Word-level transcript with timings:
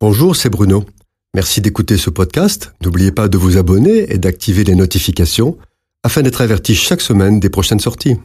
Bonjour, 0.00 0.36
c'est 0.36 0.48
Bruno. 0.48 0.84
Merci 1.34 1.60
d'écouter 1.60 1.96
ce 1.96 2.08
podcast. 2.08 2.72
N'oubliez 2.84 3.10
pas 3.10 3.26
de 3.26 3.36
vous 3.36 3.56
abonner 3.56 4.12
et 4.12 4.18
d'activer 4.18 4.62
les 4.62 4.76
notifications 4.76 5.58
afin 6.04 6.22
d'être 6.22 6.40
averti 6.40 6.76
chaque 6.76 7.00
semaine 7.00 7.40
des 7.40 7.50
prochaines 7.50 7.80
sorties. 7.80 8.16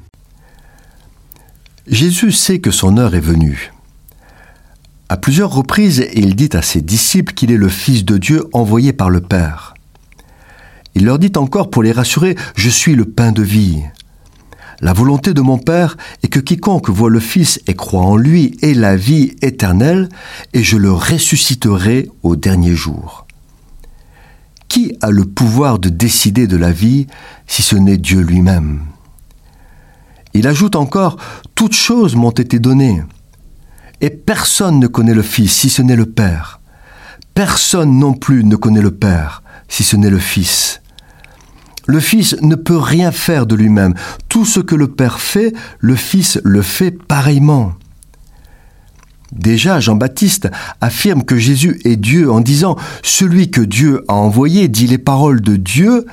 Jésus 1.87 2.31
sait 2.31 2.59
que 2.59 2.69
son 2.69 2.99
heure 2.99 3.15
est 3.15 3.19
venue. 3.19 3.73
À 5.09 5.17
plusieurs 5.17 5.51
reprises, 5.51 6.07
il 6.13 6.35
dit 6.35 6.51
à 6.53 6.61
ses 6.61 6.81
disciples 6.81 7.33
qu'il 7.33 7.51
est 7.51 7.57
le 7.57 7.69
Fils 7.69 8.05
de 8.05 8.19
Dieu 8.19 8.43
envoyé 8.53 8.93
par 8.93 9.09
le 9.09 9.21
Père. 9.21 9.73
Il 10.93 11.05
leur 11.05 11.17
dit 11.17 11.31
encore 11.37 11.71
pour 11.71 11.81
les 11.81 11.91
rassurer, 11.91 12.35
Je 12.55 12.69
suis 12.69 12.93
le 12.93 13.05
pain 13.05 13.31
de 13.31 13.41
vie. 13.41 13.81
La 14.83 14.91
volonté 14.91 15.33
de 15.33 15.39
mon 15.39 15.57
Père 15.57 15.95
est 16.23 16.27
que 16.27 16.41
quiconque 16.41 16.89
voit 16.89 17.09
le 17.09 17.21
Fils 17.21 17.61
et 17.67 17.73
croit 17.73 18.01
en 18.01 18.17
lui 18.17 18.57
ait 18.61 18.73
la 18.73 18.97
vie 18.97 19.33
éternelle, 19.41 20.09
et 20.51 20.61
je 20.61 20.75
le 20.75 20.91
ressusciterai 20.91 22.09
au 22.21 22.35
dernier 22.35 22.75
jour. 22.75 23.25
Qui 24.67 24.93
a 24.99 25.09
le 25.09 25.23
pouvoir 25.23 25.79
de 25.79 25.87
décider 25.87 26.47
de 26.47 26.57
la 26.57 26.73
vie 26.73 27.07
si 27.47 27.61
ce 27.61 27.77
n'est 27.77 27.95
Dieu 27.95 28.19
lui-même? 28.19 28.81
Il 30.33 30.47
ajoute 30.47 30.75
encore, 30.75 31.15
Toutes 31.55 31.75
choses 31.75 32.17
m'ont 32.17 32.31
été 32.31 32.59
données, 32.59 33.03
et 34.01 34.09
personne 34.09 34.81
ne 34.81 34.87
connaît 34.87 35.13
le 35.13 35.21
Fils 35.21 35.53
si 35.53 35.69
ce 35.69 35.81
n'est 35.81 35.95
le 35.95 36.07
Père. 36.07 36.59
Personne 37.33 37.99
non 37.99 38.11
plus 38.11 38.43
ne 38.43 38.57
connaît 38.57 38.81
le 38.81 38.91
Père 38.91 39.43
si 39.69 39.85
ce 39.85 39.95
n'est 39.95 40.09
le 40.09 40.19
Fils 40.19 40.82
le 41.87 41.99
Fils 41.99 42.35
ne 42.41 42.55
peut 42.55 42.77
rien 42.77 43.11
faire 43.11 43.45
de 43.45 43.55
lui-même. 43.55 43.93
Tout 44.29 44.45
ce 44.45 44.59
que 44.59 44.75
le 44.75 44.87
Père 44.87 45.19
fait, 45.19 45.53
le 45.79 45.95
Fils 45.95 46.39
le 46.43 46.61
fait 46.61 46.91
pareillement. 46.91 47.73
Déjà, 49.31 49.79
Jean-Baptiste 49.79 50.49
affirme 50.79 51.23
que 51.23 51.37
Jésus 51.37 51.81
est 51.85 51.95
Dieu 51.95 52.31
en 52.31 52.39
disant⁇ 52.39 52.73
Celui 53.01 53.49
que 53.49 53.61
Dieu 53.61 54.03
a 54.07 54.13
envoyé 54.13 54.67
dit 54.67 54.85
les 54.85 54.99
paroles 54.99 55.41
de 55.41 55.55
Dieu 55.55 56.05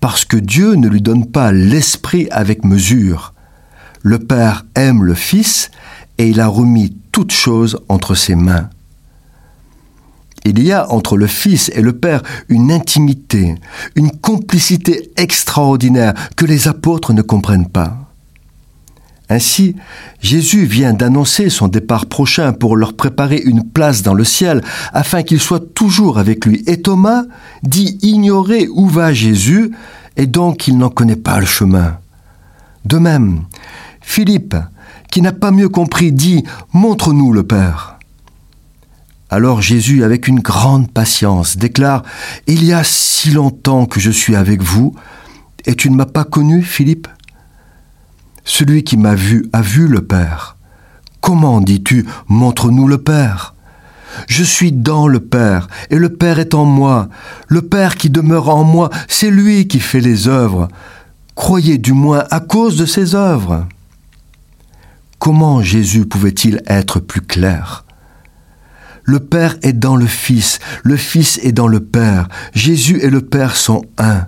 parce 0.00 0.24
que 0.24 0.36
Dieu 0.36 0.74
ne 0.74 0.88
lui 0.88 1.02
donne 1.02 1.26
pas 1.26 1.50
l'Esprit 1.50 2.28
avec 2.30 2.64
mesure. 2.64 3.34
Le 4.02 4.20
Père 4.20 4.64
aime 4.76 5.02
le 5.02 5.14
Fils 5.14 5.70
et 6.18 6.28
il 6.28 6.40
a 6.40 6.46
remis 6.46 6.96
toutes 7.10 7.32
choses 7.32 7.80
entre 7.88 8.14
ses 8.14 8.36
mains. 8.36 8.70
Il 10.48 10.62
y 10.64 10.72
a 10.72 10.90
entre 10.90 11.18
le 11.18 11.26
Fils 11.26 11.70
et 11.74 11.82
le 11.82 11.92
Père 11.92 12.22
une 12.48 12.72
intimité, 12.72 13.54
une 13.96 14.10
complicité 14.10 15.10
extraordinaire 15.18 16.14
que 16.36 16.46
les 16.46 16.68
apôtres 16.68 17.12
ne 17.12 17.20
comprennent 17.20 17.68
pas. 17.68 17.98
Ainsi, 19.28 19.76
Jésus 20.22 20.64
vient 20.64 20.94
d'annoncer 20.94 21.50
son 21.50 21.68
départ 21.68 22.06
prochain 22.06 22.54
pour 22.54 22.76
leur 22.76 22.94
préparer 22.94 23.42
une 23.44 23.62
place 23.62 24.00
dans 24.00 24.14
le 24.14 24.24
ciel, 24.24 24.62
afin 24.94 25.22
qu'ils 25.22 25.40
soient 25.40 25.60
toujours 25.60 26.18
avec 26.18 26.46
lui. 26.46 26.64
Et 26.66 26.80
Thomas 26.80 27.24
dit 27.62 27.98
ignorer 28.00 28.68
où 28.68 28.86
va 28.86 29.12
Jésus, 29.12 29.72
et 30.16 30.26
donc 30.26 30.66
il 30.66 30.78
n'en 30.78 30.88
connaît 30.88 31.16
pas 31.16 31.40
le 31.40 31.46
chemin. 31.46 31.98
De 32.86 32.96
même, 32.96 33.42
Philippe, 34.00 34.56
qui 35.10 35.20
n'a 35.20 35.32
pas 35.32 35.50
mieux 35.50 35.68
compris, 35.68 36.10
dit 36.10 36.44
Montre-nous 36.72 37.34
le 37.34 37.42
Père. 37.42 37.97
Alors 39.30 39.60
Jésus, 39.60 40.04
avec 40.04 40.26
une 40.26 40.40
grande 40.40 40.90
patience, 40.90 41.58
déclare, 41.58 42.02
Il 42.46 42.64
y 42.64 42.72
a 42.72 42.82
si 42.82 43.30
longtemps 43.30 43.84
que 43.84 44.00
je 44.00 44.10
suis 44.10 44.34
avec 44.34 44.62
vous, 44.62 44.94
et 45.66 45.74
tu 45.74 45.90
ne 45.90 45.96
m'as 45.96 46.06
pas 46.06 46.24
connu, 46.24 46.62
Philippe? 46.62 47.08
Celui 48.44 48.84
qui 48.84 48.96
m'a 48.96 49.14
vu 49.14 49.44
a 49.52 49.60
vu 49.60 49.86
le 49.86 50.00
Père. 50.00 50.56
Comment 51.20 51.60
dis-tu, 51.60 52.06
montre-nous 52.28 52.88
le 52.88 52.96
Père? 52.96 53.54
Je 54.28 54.42
suis 54.42 54.72
dans 54.72 55.06
le 55.06 55.20
Père, 55.20 55.68
et 55.90 55.96
le 55.96 56.08
Père 56.08 56.38
est 56.38 56.54
en 56.54 56.64
moi. 56.64 57.08
Le 57.48 57.60
Père 57.60 57.96
qui 57.96 58.08
demeure 58.08 58.48
en 58.48 58.64
moi, 58.64 58.88
c'est 59.08 59.30
lui 59.30 59.68
qui 59.68 59.80
fait 59.80 60.00
les 60.00 60.26
œuvres. 60.26 60.68
Croyez 61.34 61.76
du 61.76 61.92
moins 61.92 62.24
à 62.30 62.40
cause 62.40 62.78
de 62.78 62.86
ses 62.86 63.14
œuvres. 63.14 63.66
Comment 65.18 65.62
Jésus 65.62 66.06
pouvait-il 66.06 66.62
être 66.66 66.98
plus 66.98 67.20
clair? 67.20 67.84
Le 69.08 69.20
Père 69.20 69.56
est 69.62 69.72
dans 69.72 69.96
le 69.96 70.06
Fils, 70.06 70.58
le 70.82 70.98
Fils 70.98 71.40
est 71.42 71.52
dans 71.52 71.66
le 71.66 71.80
Père. 71.80 72.28
Jésus 72.52 72.98
et 73.00 73.08
le 73.08 73.22
Père 73.22 73.56
sont 73.56 73.82
un. 73.96 74.26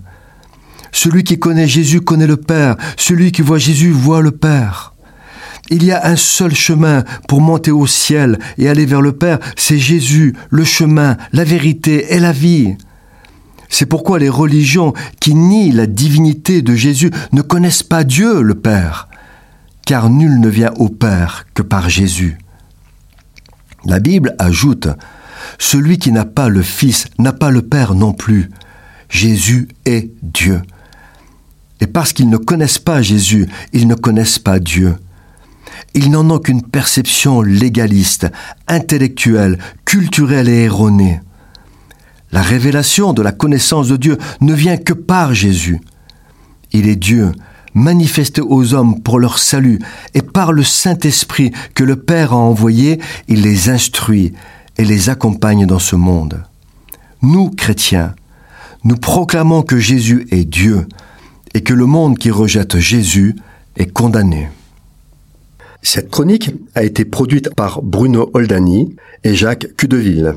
Celui 0.91 1.23
qui 1.23 1.39
connaît 1.39 1.69
Jésus 1.69 2.01
connaît 2.01 2.27
le 2.27 2.39
Père, 2.39 2.77
celui 2.97 3.31
qui 3.31 3.43
voit 3.43 3.59
Jésus 3.59 3.91
voit 3.91 4.23
le 4.23 4.31
Père. 4.31 4.95
Il 5.69 5.85
y 5.85 5.93
a 5.93 6.07
un 6.07 6.17
seul 6.17 6.55
chemin 6.55 7.05
pour 7.29 7.43
monter 7.43 7.71
au 7.71 7.87
ciel 7.87 8.39
et 8.57 8.71
aller 8.71 8.87
vers 8.87 9.03
le 9.03 9.13
Père, 9.13 9.39
c'est 9.55 9.77
Jésus, 9.77 10.35
le 10.49 10.65
chemin, 10.65 11.19
la 11.35 11.45
vérité 11.45 12.15
et 12.15 12.19
la 12.19 12.33
vie. 12.33 12.75
C'est 13.69 13.85
pourquoi 13.85 14.19
les 14.19 14.31
religions 14.31 14.95
qui 15.21 15.35
nient 15.35 15.73
la 15.73 15.87
divinité 15.87 16.63
de 16.63 16.75
Jésus 16.75 17.11
ne 17.33 17.43
connaissent 17.43 17.83
pas 17.83 18.03
Dieu, 18.03 18.41
le 18.41 18.55
Père, 18.55 19.09
car 19.85 20.09
nul 20.09 20.41
ne 20.41 20.49
vient 20.49 20.73
au 20.79 20.89
Père 20.89 21.45
que 21.53 21.61
par 21.61 21.91
Jésus. 21.91 22.39
La 23.85 23.99
Bible 23.99 24.35
ajoute 24.39 24.89
Celui 25.59 25.99
qui 25.99 26.13
n'a 26.13 26.25
pas 26.25 26.49
le 26.49 26.63
Fils 26.63 27.07
n'a 27.19 27.33
pas 27.33 27.51
le 27.51 27.63
Père 27.63 27.95
non 27.95 28.13
plus. 28.13 28.51
Jésus 29.09 29.69
est 29.87 30.11
Dieu. 30.23 30.63
Et 31.81 31.87
parce 31.87 32.13
qu'ils 32.13 32.29
ne 32.29 32.37
connaissent 32.37 32.79
pas 32.79 33.03
Jésus, 33.03 33.49
ils 33.73 33.89
ne 33.89 33.95
connaissent 33.95 34.39
pas 34.39 34.59
Dieu. 34.59 34.97
Ils 35.95 36.11
n'en 36.11 36.29
ont 36.31 36.39
qu'une 36.39 36.63
perception 36.63 37.43
légaliste, 37.43 38.31
intellectuelle, 38.69 39.59
culturelle 39.85 40.49
et 40.49 40.65
erronée. 40.65 41.21
La 42.33 42.43
révélation 42.43 43.13
de 43.13 43.23
la 43.23 43.33
connaissance 43.33 43.89
de 43.89 43.97
Dieu 43.97 44.19
ne 44.41 44.55
vient 44.55 44.77
que 44.77 44.93
par 44.93 45.35
Jésus. 45.35 45.81
Il 46.73 46.89
est 46.89 46.97
Dieu, 46.97 47.33
manifesté 47.75 48.41
aux 48.41 48.75
hommes 48.75 49.01
pour 49.01 49.19
leur 49.19 49.39
salut, 49.39 49.79
et 50.15 50.23
par 50.23 50.53
le 50.53 50.63
Saint-Esprit 50.63 51.53
que 51.75 51.85
le 51.85 51.97
Père 51.97 52.33
a 52.33 52.37
envoyé, 52.37 53.01
il 53.29 53.43
les 53.43 53.69
instruit 53.69 54.33
et 54.77 54.85
les 54.85 55.11
accompagne 55.11 55.67
dans 55.67 55.79
ce 55.79 55.97
monde. 55.97 56.43
Nous, 57.23 57.51
chrétiens, 57.51 58.15
nous 58.85 58.97
proclamons 58.97 59.63
que 59.63 59.79
Jésus 59.79 60.27
est 60.31 60.45
Dieu 60.45 60.87
et 61.55 61.63
que 61.63 61.75
le 61.75 61.87
monde 61.87 62.19
qui 62.19 62.31
rejette 62.31 62.79
Jésus 62.79 63.37
est 63.77 63.93
condamné. 63.93 64.49
Cette 65.83 66.11
chronique 66.11 66.51
a 66.75 66.83
été 66.83 67.05
produite 67.05 67.55
par 67.55 67.83
Bruno 67.83 68.31
Oldani 68.35 68.97
et 69.25 69.35
Jacques 69.35 69.75
Cudeville. 69.77 70.35